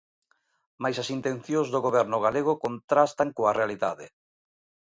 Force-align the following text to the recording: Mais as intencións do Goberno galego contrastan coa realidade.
Mais 0.81 0.97
as 1.03 1.09
intencións 1.17 1.67
do 1.73 1.83
Goberno 1.87 2.17
galego 2.25 2.53
contrastan 2.65 3.29
coa 3.37 3.55
realidade. 3.59 4.05